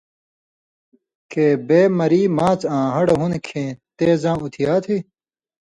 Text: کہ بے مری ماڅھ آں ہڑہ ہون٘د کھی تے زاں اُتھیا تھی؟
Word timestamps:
کہ 1.31 1.45
بے 1.67 1.81
مری 1.97 2.21
ماڅھ 2.37 2.65
آں 2.75 2.85
ہڑہ 2.95 3.13
ہون٘د 3.19 3.35
کھی 3.45 3.63
تے 3.97 4.07
زاں 4.21 4.37
اُتھیا 4.43 4.73
تھی؟ 4.85 4.97